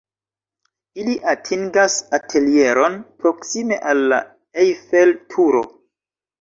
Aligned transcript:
Ili 1.03 1.13
atingas 1.33 1.99
atelieron 2.19 2.97
proksime 3.21 3.81
al 3.93 4.03
la 4.15 4.21
Eiffel-Turo. 4.67 5.67